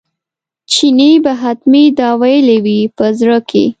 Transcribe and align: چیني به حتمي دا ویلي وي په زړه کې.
چیني 0.71 1.11
به 1.23 1.31
حتمي 1.41 1.83
دا 1.99 2.09
ویلي 2.21 2.57
وي 2.65 2.79
په 2.97 3.05
زړه 3.19 3.37
کې. 3.49 3.63